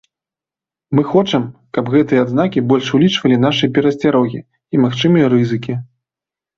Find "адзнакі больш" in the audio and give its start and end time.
2.27-2.91